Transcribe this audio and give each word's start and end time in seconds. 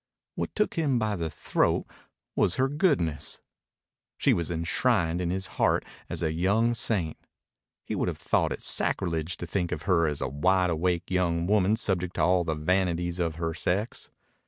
What 0.33 0.55
took 0.55 0.73
him 0.77 0.97
by 0.97 1.15
the 1.15 1.29
throat 1.29 1.85
was 2.35 2.55
her 2.55 2.67
goodness. 2.67 3.39
She 4.17 4.33
was 4.33 4.49
enshrined 4.49 5.21
in 5.21 5.29
his 5.29 5.45
heart 5.61 5.85
as 6.09 6.23
a 6.23 6.33
young 6.33 6.73
saint. 6.73 7.17
He 7.85 7.93
would 7.93 8.07
have 8.07 8.17
thought 8.17 8.51
it 8.51 8.63
sacrilege 8.63 9.37
to 9.37 9.45
think 9.45 9.71
of 9.71 9.83
her 9.83 10.07
as 10.07 10.19
a 10.19 10.27
wide 10.27 10.71
awake 10.71 11.11
young 11.11 11.45
woman 11.45 11.75
subject 11.75 12.15
to 12.15 12.23
all 12.23 12.43
the 12.43 12.55
vanities 12.55 13.19
of 13.19 13.35
her 13.35 13.53
sex. 13.53 14.09